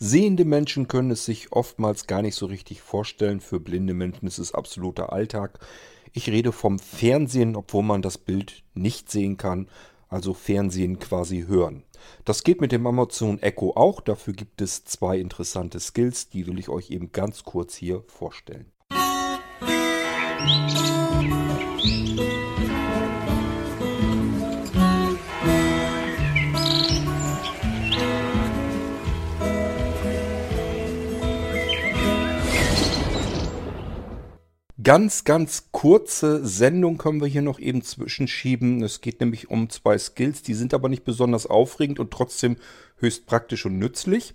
Sehende 0.00 0.44
Menschen 0.44 0.86
können 0.86 1.10
es 1.10 1.24
sich 1.24 1.50
oftmals 1.50 2.06
gar 2.06 2.22
nicht 2.22 2.36
so 2.36 2.46
richtig 2.46 2.80
vorstellen. 2.82 3.40
Für 3.40 3.58
blinde 3.58 3.94
Menschen 3.94 4.28
ist 4.28 4.38
es 4.38 4.54
absoluter 4.54 5.12
Alltag. 5.12 5.58
Ich 6.12 6.30
rede 6.30 6.52
vom 6.52 6.78
Fernsehen, 6.78 7.56
obwohl 7.56 7.82
man 7.82 8.00
das 8.00 8.16
Bild 8.16 8.62
nicht 8.74 9.10
sehen 9.10 9.36
kann. 9.36 9.68
Also 10.08 10.34
Fernsehen 10.34 11.00
quasi 11.00 11.46
hören. 11.48 11.82
Das 12.24 12.44
geht 12.44 12.60
mit 12.60 12.70
dem 12.70 12.86
Amazon 12.86 13.42
Echo 13.42 13.72
auch. 13.74 14.00
Dafür 14.00 14.34
gibt 14.34 14.60
es 14.60 14.84
zwei 14.84 15.18
interessante 15.18 15.80
Skills. 15.80 16.28
Die 16.28 16.46
will 16.46 16.60
ich 16.60 16.68
euch 16.68 16.90
eben 16.90 17.10
ganz 17.10 17.42
kurz 17.42 17.74
hier 17.74 18.04
vorstellen. 18.06 18.70
Musik 20.40 20.87
Ganz, 34.88 35.24
ganz 35.24 35.68
kurze 35.70 36.46
Sendung 36.46 36.96
können 36.96 37.20
wir 37.20 37.28
hier 37.28 37.42
noch 37.42 37.58
eben 37.58 37.82
zwischenschieben. 37.82 38.82
Es 38.82 39.02
geht 39.02 39.20
nämlich 39.20 39.50
um 39.50 39.68
zwei 39.68 39.98
Skills, 39.98 40.40
die 40.40 40.54
sind 40.54 40.72
aber 40.72 40.88
nicht 40.88 41.04
besonders 41.04 41.44
aufregend 41.44 42.00
und 42.00 42.10
trotzdem 42.10 42.56
höchst 42.96 43.26
praktisch 43.26 43.66
und 43.66 43.78
nützlich. 43.78 44.32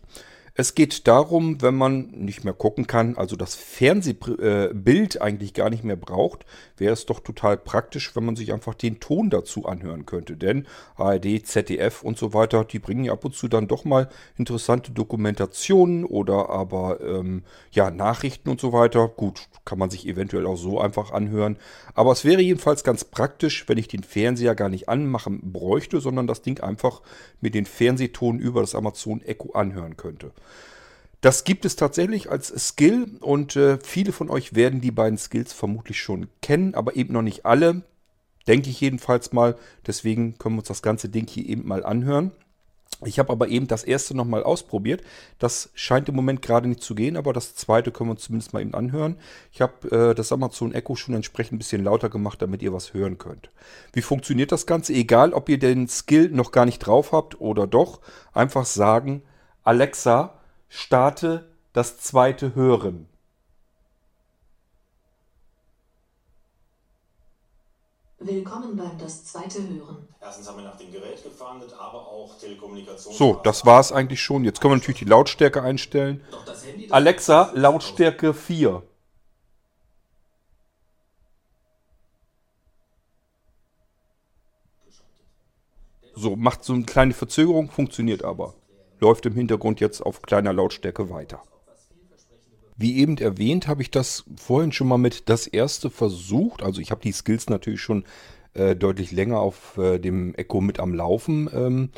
Es 0.55 0.75
geht 0.75 1.07
darum, 1.07 1.63
wenn 1.63 1.73
man 1.73 2.11
nicht 2.11 2.43
mehr 2.43 2.53
gucken 2.53 2.85
kann, 2.85 3.17
also 3.17 3.35
das 3.35 3.55
Fernsehbild 3.55 5.19
eigentlich 5.19 5.55
gar 5.55 5.71
nicht 5.71 5.83
mehr 5.83 5.95
braucht, 5.95 6.45
wäre 6.77 6.93
es 6.93 7.07
doch 7.07 7.21
total 7.21 7.57
praktisch, 7.57 8.15
wenn 8.15 8.23
man 8.23 8.35
sich 8.35 8.53
einfach 8.53 8.75
den 8.75 8.99
Ton 8.99 9.31
dazu 9.31 9.65
anhören 9.65 10.05
könnte. 10.05 10.37
Denn 10.37 10.67
ARD, 10.95 11.43
ZDF 11.43 12.03
und 12.03 12.19
so 12.19 12.35
weiter, 12.35 12.65
die 12.65 12.77
bringen 12.77 13.05
ja 13.05 13.13
ab 13.13 13.25
und 13.25 13.33
zu 13.33 13.47
dann 13.47 13.67
doch 13.67 13.83
mal 13.83 14.09
interessante 14.37 14.91
Dokumentationen 14.91 16.05
oder 16.05 16.51
aber 16.51 17.01
ähm, 17.01 17.41
ja 17.71 17.89
Nachrichten 17.89 18.49
und 18.49 18.61
so 18.61 18.71
weiter. 18.73 19.07
Gut, 19.07 19.47
kann 19.65 19.79
man 19.79 19.89
sich 19.89 20.07
eventuell 20.07 20.45
auch 20.45 20.57
so 20.57 20.79
einfach 20.79 21.11
anhören. 21.11 21.57
Aber 21.95 22.11
es 22.11 22.25
wäre 22.25 22.43
jedenfalls 22.43 22.83
ganz 22.83 23.05
praktisch, 23.05 23.67
wenn 23.67 23.79
ich 23.79 23.87
den 23.87 24.03
Fernseher 24.03 24.53
gar 24.53 24.69
nicht 24.69 24.87
anmachen 24.87 25.51
bräuchte, 25.51 25.99
sondern 25.99 26.27
das 26.27 26.43
Ding 26.43 26.59
einfach 26.59 27.01
mit 27.41 27.55
den 27.55 27.65
Fernsehton 27.65 28.37
über 28.37 28.61
das 28.61 28.75
Amazon 28.75 29.23
Echo 29.23 29.53
anhören 29.53 29.97
könnte. 29.97 30.31
Das 31.21 31.45
gibt 31.45 31.63
es 31.63 31.77
tatsächlich 31.77 32.29
als 32.29 32.49
Skill 32.67 33.07
und 33.21 33.55
äh, 33.55 33.79
viele 33.81 34.11
von 34.11 34.29
euch 34.29 34.55
werden 34.55 34.81
die 34.81 34.91
beiden 34.91 35.17
Skills 35.17 35.53
vermutlich 35.53 36.01
schon 36.01 36.27
kennen, 36.41 36.75
aber 36.75 36.97
eben 36.97 37.13
noch 37.13 37.21
nicht 37.21 37.45
alle. 37.45 37.83
Denke 38.45 38.69
ich 38.69 38.81
jedenfalls 38.81 39.31
mal. 39.31 39.55
Deswegen 39.87 40.37
können 40.37 40.55
wir 40.55 40.59
uns 40.59 40.67
das 40.67 40.81
ganze 40.81 41.07
Ding 41.07 41.27
hier 41.27 41.45
eben 41.47 41.65
mal 41.65 41.85
anhören. 41.85 42.33
Ich 43.05 43.19
habe 43.19 43.31
aber 43.31 43.47
eben 43.47 43.67
das 43.67 43.83
erste 43.83 44.15
nochmal 44.15 44.43
ausprobiert. 44.43 45.01
Das 45.39 45.69
scheint 45.73 46.09
im 46.09 46.15
Moment 46.15 46.41
gerade 46.41 46.67
nicht 46.67 46.81
zu 46.81 46.95
gehen, 46.95 47.17
aber 47.17 47.33
das 47.33 47.55
zweite 47.55 47.91
können 47.91 48.09
wir 48.09 48.15
uns 48.15 48.23
zumindest 48.23 48.53
mal 48.53 48.61
eben 48.61 48.73
anhören. 48.73 49.17
Ich 49.51 49.61
habe 49.61 50.09
äh, 50.11 50.15
das 50.15 50.31
Amazon 50.31 50.73
Echo 50.73 50.95
schon 50.95 51.15
entsprechend 51.15 51.53
ein 51.53 51.57
bisschen 51.57 51.83
lauter 51.83 52.09
gemacht, 52.09 52.41
damit 52.41 52.61
ihr 52.61 52.73
was 52.73 52.93
hören 52.93 53.17
könnt. 53.17 53.49
Wie 53.93 54.01
funktioniert 54.01 54.51
das 54.51 54.65
Ganze? 54.65 54.93
Egal, 54.93 55.33
ob 55.33 55.49
ihr 55.49 55.59
den 55.59 55.87
Skill 55.87 56.29
noch 56.29 56.51
gar 56.51 56.65
nicht 56.65 56.79
drauf 56.79 57.11
habt 57.11 57.39
oder 57.41 57.67
doch, 57.67 57.99
einfach 58.33 58.65
sagen, 58.65 59.23
Alexa, 59.65 60.33
Starte 60.67 61.49
das 61.71 61.97
zweite 61.97 62.53
Hören. 62.53 63.07
Willkommen 68.19 68.75
beim 68.75 68.97
das 68.99 69.23
zweite 69.23 69.59
Hören. 69.59 70.09
Erstens 70.19 70.49
haben 70.49 70.57
wir 70.57 70.63
nach 70.65 70.75
dem 70.77 70.91
Gerät 70.91 71.23
gefahndet, 71.23 71.71
aber 71.79 72.07
auch 72.07 72.37
Telekommunikation. 72.37 73.13
So, 73.13 73.39
das 73.43 73.65
war 73.65 73.79
es 73.79 73.93
eigentlich 73.93 74.21
schon. 74.21 74.43
Jetzt 74.43 74.59
können 74.59 74.73
wir 74.73 74.77
natürlich 74.77 74.99
die 74.99 75.05
Lautstärke 75.05 75.61
einstellen. 75.61 76.21
Alexa, 76.89 77.51
Lautstärke 77.53 78.33
4. 78.33 78.83
So, 86.15 86.35
macht 86.35 86.65
so 86.65 86.73
eine 86.73 86.83
kleine 86.83 87.13
Verzögerung, 87.13 87.71
funktioniert 87.71 88.25
aber 88.25 88.55
läuft 89.03 89.25
im 89.25 89.33
Hintergrund 89.33 89.81
jetzt 89.81 90.01
auf 90.01 90.21
kleiner 90.21 90.53
Lautstärke 90.53 91.09
weiter. 91.09 91.41
Wie 92.77 92.97
eben 92.97 93.17
erwähnt, 93.17 93.67
habe 93.67 93.81
ich 93.81 93.91
das 93.91 94.23
vorhin 94.35 94.71
schon 94.71 94.87
mal 94.87 94.97
mit 94.97 95.29
das 95.29 95.45
erste 95.45 95.89
versucht. 95.89 96.63
Also 96.63 96.81
ich 96.81 96.89
habe 96.89 97.01
die 97.01 97.11
Skills 97.11 97.49
natürlich 97.49 97.81
schon 97.81 98.05
äh, 98.53 98.75
deutlich 98.75 99.11
länger 99.11 99.39
auf 99.39 99.77
äh, 99.77 99.99
dem 99.99 100.33
Echo 100.35 100.61
mit 100.61 100.79
am 100.79 100.93
Laufen. 100.93 101.49
Ähm, 101.53 101.89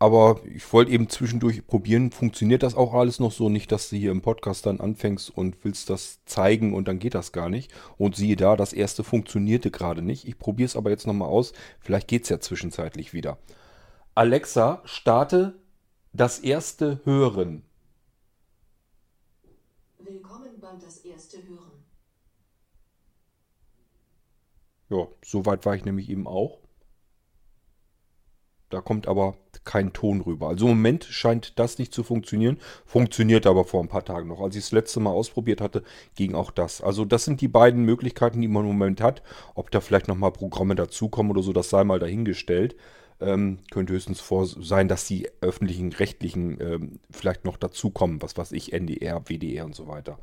aber 0.00 0.40
ich 0.52 0.70
wollte 0.72 0.90
eben 0.90 1.08
zwischendurch 1.08 1.66
probieren, 1.66 2.10
funktioniert 2.10 2.62
das 2.62 2.74
auch 2.74 2.92
alles 2.92 3.20
noch 3.20 3.32
so? 3.32 3.48
Nicht, 3.48 3.70
dass 3.72 3.88
du 3.90 3.96
hier 3.96 4.10
im 4.10 4.20
Podcast 4.20 4.66
dann 4.66 4.80
anfängst 4.80 5.30
und 5.30 5.56
willst 5.64 5.90
das 5.90 6.24
zeigen 6.24 6.74
und 6.74 6.88
dann 6.88 6.98
geht 6.98 7.14
das 7.14 7.32
gar 7.32 7.48
nicht. 7.48 7.72
Und 7.96 8.16
siehe 8.16 8.36
da, 8.36 8.56
das 8.56 8.72
erste 8.72 9.04
funktionierte 9.04 9.70
gerade 9.70 10.02
nicht. 10.02 10.26
Ich 10.26 10.38
probiere 10.38 10.66
es 10.66 10.76
aber 10.76 10.90
jetzt 10.90 11.06
nochmal 11.06 11.28
aus. 11.28 11.52
Vielleicht 11.80 12.08
geht 12.08 12.24
es 12.24 12.28
ja 12.28 12.40
zwischenzeitlich 12.40 13.12
wieder. 13.12 13.38
Alexa, 14.14 14.82
starte 14.84 15.54
das 16.12 16.38
erste 16.38 17.00
Hören. 17.04 17.62
Willkommen 19.98 20.60
beim 20.60 20.80
Das 20.80 20.98
erste 20.98 21.38
Hören. 21.46 21.84
Ja, 24.90 25.06
so 25.22 25.44
weit 25.44 25.66
war 25.66 25.74
ich 25.74 25.84
nämlich 25.84 26.08
eben 26.08 26.26
auch. 26.26 26.60
Da 28.70 28.80
kommt 28.80 29.08
aber 29.08 29.36
kein 29.64 29.92
Ton 29.92 30.20
rüber. 30.20 30.48
Also 30.48 30.66
im 30.66 30.72
Moment 30.72 31.04
scheint 31.04 31.58
das 31.58 31.78
nicht 31.78 31.92
zu 31.92 32.02
funktionieren. 32.02 32.58
Funktioniert 32.84 33.46
aber 33.46 33.64
vor 33.64 33.82
ein 33.82 33.88
paar 33.88 34.04
Tagen 34.04 34.28
noch. 34.28 34.40
Als 34.40 34.56
ich 34.56 34.64
das 34.64 34.72
letzte 34.72 35.00
Mal 35.00 35.10
ausprobiert 35.10 35.60
hatte, 35.60 35.82
ging 36.14 36.34
auch 36.34 36.50
das. 36.50 36.82
Also 36.82 37.04
das 37.04 37.24
sind 37.24 37.40
die 37.40 37.48
beiden 37.48 37.84
Möglichkeiten, 37.84 38.40
die 38.40 38.48
man 38.48 38.64
im 38.64 38.68
Moment 38.68 39.00
hat. 39.00 39.22
Ob 39.54 39.70
da 39.70 39.80
vielleicht 39.80 40.08
nochmal 40.08 40.32
Programme 40.32 40.74
dazukommen 40.74 41.32
oder 41.32 41.42
so, 41.42 41.52
das 41.52 41.70
sei 41.70 41.84
mal 41.84 41.98
dahingestellt. 41.98 42.76
Ähm, 43.20 43.58
könnte 43.72 43.94
höchstens 43.94 44.20
vor 44.20 44.46
sein, 44.46 44.86
dass 44.86 45.06
die 45.06 45.28
öffentlichen 45.40 45.92
rechtlichen 45.92 46.60
ähm, 46.60 47.00
vielleicht 47.10 47.44
noch 47.44 47.56
dazukommen, 47.56 48.22
was 48.22 48.36
weiß 48.36 48.52
ich, 48.52 48.72
NDR, 48.72 49.22
WDR 49.28 49.64
und 49.64 49.74
so 49.74 49.88
weiter. 49.88 50.18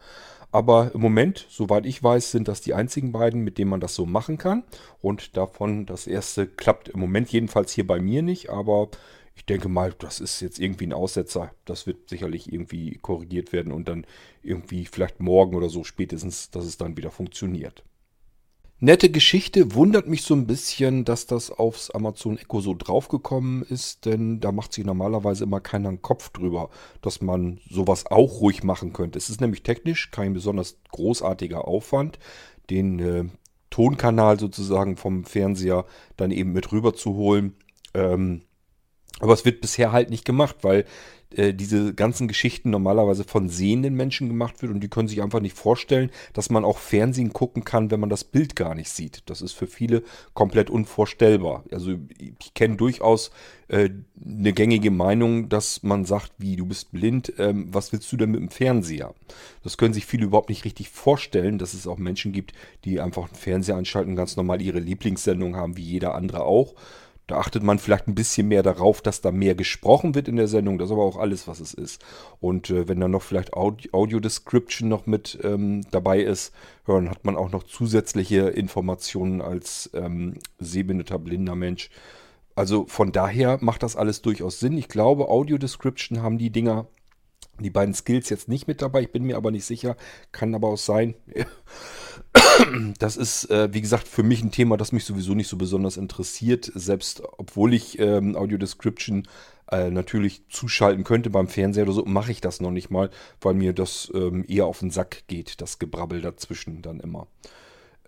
Aber 0.52 0.92
im 0.94 1.02
Moment, 1.02 1.46
soweit 1.50 1.86
ich 1.86 2.02
weiß, 2.02 2.32
sind 2.32 2.48
das 2.48 2.62
die 2.62 2.74
einzigen 2.74 3.12
beiden, 3.12 3.44
mit 3.44 3.58
denen 3.58 3.70
man 3.70 3.82
das 3.82 3.96
so 3.96 4.06
machen 4.06 4.38
kann. 4.38 4.64
Und 5.02 5.36
davon 5.36 5.86
das 5.86 6.08
erste 6.08 6.48
klappt 6.48 6.88
im 6.88 7.02
Moment 7.02 7.30
jedenfalls 7.32 7.74
hier 7.74 7.86
bei 7.86 8.00
mir 8.00 8.22
nicht, 8.22 8.50
aber 8.50 8.90
ich 9.36 9.46
denke 9.46 9.68
mal, 9.68 9.94
das 9.94 10.22
ist 10.22 10.40
jetzt 10.40 10.60
irgendwie 10.60 10.88
ein 10.88 10.94
Aussetzer. 10.94 11.52
Das 11.66 11.88
wird 11.88 12.10
sicherlich 12.10 12.52
irgendwie 12.52 12.98
korrigiert 13.02 13.52
werden 13.52 13.74
und 13.74 13.90
dann 13.90 14.08
irgendwie 14.44 14.86
vielleicht 14.86 15.20
morgen 15.20 15.56
oder 15.56 15.68
so 15.68 15.84
spätestens, 15.84 16.50
dass 16.52 16.64
es 16.64 16.78
dann 16.78 16.96
wieder 16.96 17.12
funktioniert. 17.12 17.84
Nette 18.82 19.10
Geschichte, 19.10 19.74
wundert 19.74 20.08
mich 20.08 20.24
so 20.24 20.34
ein 20.34 20.48
bisschen, 20.48 21.06
dass 21.06 21.26
das 21.28 21.50
aufs 21.50 21.92
Amazon 21.92 22.38
Echo 22.38 22.60
so 22.60 22.76
draufgekommen 22.78 23.64
ist, 23.64 24.06
denn 24.06 24.42
da 24.42 24.52
macht 24.52 24.74
sich 24.74 24.84
normalerweise 24.84 25.46
immer 25.46 25.62
keiner 25.62 25.88
einen 25.88 26.02
Kopf 26.02 26.30
drüber, 26.32 26.70
dass 27.02 27.22
man 27.22 27.62
sowas 27.70 28.06
auch 28.06 28.42
ruhig 28.42 28.64
machen 28.64 28.92
könnte. 28.92 29.18
Es 29.18 29.30
ist 29.30 29.40
nämlich 29.40 29.64
technisch 29.64 30.12
kein 30.12 30.34
besonders 30.34 30.78
großartiger 30.92 31.66
Aufwand, 31.66 32.20
den 32.70 33.00
äh, 33.00 33.24
Tonkanal 33.70 34.38
sozusagen 34.38 34.98
vom 34.98 35.24
Fernseher 35.24 35.86
dann 36.18 36.32
eben 36.32 36.52
mit 36.52 36.74
rüber 36.74 36.94
zu 36.94 37.14
holen. 37.16 37.56
Ähm, 37.94 38.42
aber 39.22 39.34
es 39.34 39.46
wird 39.46 39.62
bisher 39.62 39.94
halt 39.94 40.10
nicht 40.10 40.26
gemacht, 40.26 40.58
weil 40.64 40.84
äh, 41.36 41.54
diese 41.54 41.94
ganzen 41.94 42.28
Geschichten 42.28 42.70
normalerweise 42.70 43.24
von 43.24 43.50
sehenden 43.50 43.96
Menschen 43.96 44.28
gemacht 44.28 44.62
wird 44.62 44.72
und 44.72 44.80
die 44.82 44.88
können 44.88 45.08
sich 45.08 45.22
einfach 45.22 45.42
nicht 45.42 45.58
vorstellen, 45.58 46.10
dass 46.34 46.50
man 46.50 46.66
auch 46.66 46.78
Fernsehen 46.78 47.34
gucken 47.34 47.64
kann, 47.64 47.92
wenn 47.92 48.00
man 48.00 48.10
das 48.10 48.24
Bild 48.24 48.56
gar 48.56 48.76
nicht 48.76 48.90
sieht. 48.90 49.24
Das 49.26 49.42
ist 49.42 49.54
für 49.54 49.68
viele 49.68 50.04
komplett 50.34 50.70
unvorstellbar. 50.70 51.64
Also 51.72 51.96
ich 52.18 52.54
kenne 52.54 52.76
durchaus 52.78 53.32
äh, 53.68 53.90
eine 54.24 54.54
gängige 54.54 54.92
Meinung, 54.92 55.50
dass 55.50 55.84
man 55.84 56.06
sagt, 56.06 56.32
wie 56.38 56.56
du 56.56 56.66
bist 56.66 56.92
blind, 56.92 57.34
ähm, 57.38 57.68
was 57.72 57.92
willst 57.92 58.12
du 58.12 58.18
denn 58.18 58.32
mit 58.32 58.40
dem 58.40 58.50
Fernseher? 58.50 59.14
Das 59.64 59.78
können 59.78 59.94
sich 59.94 60.06
viele 60.06 60.26
überhaupt 60.26 60.50
nicht 60.50 60.66
richtig 60.66 60.90
vorstellen, 60.90 61.58
dass 61.58 61.74
es 61.74 61.88
auch 61.88 61.98
Menschen 61.98 62.32
gibt, 62.32 62.54
die 62.84 63.02
einfach 63.02 63.26
einen 63.26 63.36
Fernseher 63.36 63.76
anschalten 63.76 64.12
und 64.12 64.18
ganz 64.18 64.36
normal 64.36 64.62
ihre 64.62 64.80
Lieblingssendung 64.80 65.56
haben, 65.56 65.78
wie 65.78 65.84
jeder 65.84 66.16
andere 66.16 66.44
auch. 66.44 66.76
Da 67.28 67.38
achtet 67.38 67.64
man 67.64 67.80
vielleicht 67.80 68.08
ein 68.08 68.14
bisschen 68.16 68.48
mehr 68.48 68.62
darauf, 68.62 69.02
dass 69.02 69.22
da 69.22 69.32
mehr 69.32 69.56
gesprochen 69.56 70.14
wird 70.14 70.28
in 70.28 70.36
der 70.36 70.48
Sendung. 70.48 70.78
Das 70.78 70.90
ist 70.90 70.94
aber 70.94 71.04
auch 71.04 71.18
alles, 71.18 71.48
was 71.48 71.60
es 71.60 71.74
ist. 71.74 72.04
Und 72.40 72.70
äh, 72.70 72.88
wenn 72.88 73.00
dann 73.00 73.12
noch 73.12 73.24
vielleicht 73.24 73.54
Audio, 73.54 73.92
Audio 73.94 74.20
Description 74.20 74.90
noch 74.90 75.08
mit 75.08 75.40
ähm, 75.44 75.82
dabei 75.90 76.20
ist, 76.22 76.54
dann 76.86 77.10
hat 77.10 77.26
man 77.26 77.36
auch 77.36 77.52
noch 77.52 77.64
zusätzliche 77.64 78.50
Informationen 78.50 79.42
als 79.42 79.90
ähm, 79.96 80.36
sehbehinderter, 80.60 81.18
blinder 81.18 81.56
Mensch. 81.56 81.90
Also 82.54 82.86
von 82.88 83.12
daher 83.12 83.58
macht 83.60 83.82
das 83.82 83.96
alles 83.96 84.22
durchaus 84.22 84.60
Sinn. 84.60 84.78
Ich 84.78 84.88
glaube, 84.88 85.28
Audio 85.28 85.58
Description 85.58 86.22
haben 86.22 86.38
die 86.38 86.52
Dinger, 86.52 86.88
die 87.60 87.72
beiden 87.72 87.96
Skills 87.96 88.30
jetzt 88.30 88.50
nicht 88.50 88.68
mit 88.68 88.82
dabei. 88.82 89.02
Ich 89.02 89.12
bin 89.12 89.24
mir 89.24 89.36
aber 89.36 89.50
nicht 89.50 89.66
sicher. 89.66 89.98
Kann 90.32 90.54
aber 90.54 90.70
auch 90.70 90.78
sein. 90.78 91.16
Das 93.00 93.18
ist, 93.18 93.50
äh, 93.50 93.74
wie 93.74 93.82
gesagt, 93.82 94.08
für 94.08 94.24
mich 94.24 94.44
ein 94.44 94.52
Thema, 94.52 94.78
das 94.78 94.92
mich 94.92 95.06
sowieso 95.06 95.34
nicht 95.34 95.48
so 95.48 95.58
besonders 95.58 95.98
interessiert. 95.98 96.72
Selbst 96.74 97.24
obwohl 97.38 97.74
ich 97.74 98.00
ähm, 98.00 98.36
Audio 98.36 98.58
Description 98.58 99.28
äh, 99.72 99.90
natürlich 99.90 100.48
zuschalten 100.50 101.04
könnte 101.04 101.30
beim 101.30 101.48
Fernseher 101.48 101.84
oder 101.84 101.94
so, 101.94 102.06
mache 102.06 102.32
ich 102.32 102.42
das 102.42 102.62
noch 102.62 102.72
nicht 102.72 102.90
mal, 102.90 103.10
weil 103.42 103.54
mir 103.54 103.74
das 103.74 104.12
ähm, 104.14 104.46
eher 104.48 104.66
auf 104.66 104.80
den 104.80 104.92
Sack 104.92 105.24
geht, 105.28 105.62
das 105.62 105.80
Gebrabbel 105.80 106.22
dazwischen 106.22 106.82
dann 106.82 107.00
immer. 107.00 107.28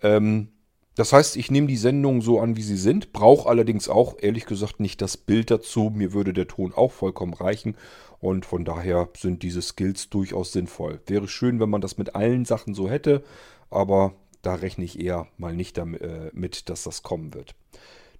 Ähm, 0.02 0.48
das 0.94 1.12
heißt, 1.12 1.36
ich 1.36 1.50
nehme 1.50 1.68
die 1.68 1.76
Sendungen 1.76 2.22
so 2.22 2.40
an, 2.40 2.56
wie 2.56 2.62
sie 2.62 2.76
sind, 2.76 3.12
brauche 3.12 3.48
allerdings 3.48 3.88
auch, 3.88 4.16
ehrlich 4.20 4.46
gesagt, 4.46 4.80
nicht 4.80 5.00
das 5.00 5.16
Bild 5.16 5.48
dazu. 5.50 5.92
Mir 5.94 6.12
würde 6.12 6.32
der 6.32 6.48
Ton 6.48 6.72
auch 6.74 6.90
vollkommen 6.90 7.34
reichen 7.34 7.76
und 8.18 8.44
von 8.44 8.64
daher 8.64 9.08
sind 9.16 9.44
diese 9.44 9.62
Skills 9.62 10.10
durchaus 10.10 10.52
sinnvoll. 10.52 11.00
Wäre 11.06 11.28
schön, 11.28 11.60
wenn 11.60 11.70
man 11.70 11.80
das 11.80 11.98
mit 11.98 12.16
allen 12.16 12.44
Sachen 12.44 12.74
so 12.74 12.90
hätte, 12.90 13.22
aber 13.70 14.14
da 14.42 14.54
rechne 14.54 14.84
ich 14.84 15.00
eher 15.00 15.26
mal 15.36 15.54
nicht 15.54 15.78
damit, 15.78 16.00
äh, 16.02 16.30
dass 16.64 16.84
das 16.84 17.02
kommen 17.02 17.34
wird. 17.34 17.54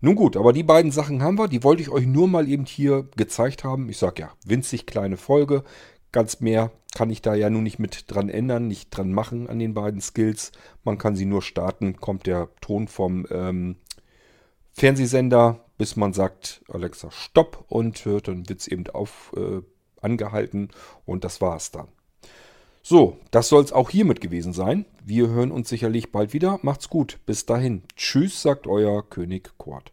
Nun 0.00 0.15
gut, 0.15 0.37
aber 0.37 0.53
die 0.53 0.62
beiden 0.62 0.93
Sachen 0.93 1.23
haben 1.23 1.38
wir. 1.38 1.49
Die 1.49 1.65
wollte 1.65 1.82
ich 1.82 1.91
euch 1.91 2.06
nur 2.06 2.29
mal 2.29 2.49
eben 2.49 2.67
hier 2.67 3.09
gezeigt 3.17 3.65
haben. 3.65 3.88
Ich 3.88 3.99
sage 3.99 4.23
ja, 4.23 4.32
winzig 4.44 4.87
kleine 4.87 5.17
Folge. 5.17 5.65
Ganz 6.12 6.41
mehr 6.41 6.70
kann 6.94 7.11
ich 7.11 7.20
da 7.20 7.35
ja 7.35 7.50
nun 7.50 7.65
nicht 7.65 7.79
mit 7.79 8.05
dran 8.06 8.29
ändern, 8.29 8.69
nicht 8.69 8.91
dran 8.91 9.12
machen 9.12 9.49
an 9.49 9.59
den 9.59 9.75
beiden 9.75 10.00
Skills. 10.00 10.53
Man 10.85 10.99
kann 10.99 11.17
sie 11.17 11.26
nur 11.26 11.43
starten, 11.43 11.97
kommt 11.97 12.26
der 12.26 12.49
Ton 12.61 12.88
vom 12.88 13.26
ähm, 13.31 13.76
Fernsehsender, 14.73 15.64
bis 15.76 15.97
man 15.97 16.12
sagt, 16.12 16.62
Alexa, 16.69 17.11
stopp 17.11 17.64
und 17.69 18.06
äh, 18.06 18.21
dann 18.21 18.49
wird 18.49 18.61
es 18.61 18.69
eben 18.69 18.87
auf, 18.88 19.35
äh, 19.37 19.61
angehalten 20.00 20.71
und 21.05 21.25
das 21.25 21.41
war's 21.41 21.73
dann. 21.73 21.88
So, 22.90 23.19
das 23.31 23.50
soll 23.50 23.62
es 23.62 23.70
auch 23.70 23.90
hiermit 23.90 24.23
gewesen 24.23 24.55
sein. 24.55 24.87
Wir 25.05 25.29
hören 25.29 25.50
uns 25.50 25.69
sicherlich 25.69 26.11
bald 26.11 26.32
wieder. 26.32 26.58
Macht's 26.62 26.88
gut. 26.88 27.19
Bis 27.26 27.44
dahin. 27.44 27.82
Tschüss, 27.96 28.40
sagt 28.40 28.67
euer 28.67 29.06
König 29.06 29.50
Kurt. 29.58 29.93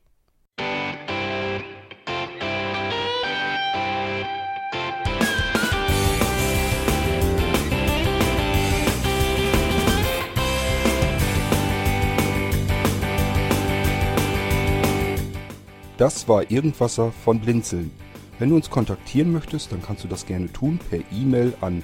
Das 15.97 16.29
war 16.29 16.49
Irgendwasser 16.49 17.11
von 17.11 17.41
Blinzeln. 17.41 17.91
Wenn 18.39 18.51
du 18.51 18.55
uns 18.55 18.69
kontaktieren 18.69 19.33
möchtest, 19.33 19.73
dann 19.73 19.81
kannst 19.81 20.05
du 20.05 20.07
das 20.07 20.25
gerne 20.25 20.49
tun 20.53 20.79
per 20.89 20.99
E-Mail 21.11 21.55
an 21.59 21.83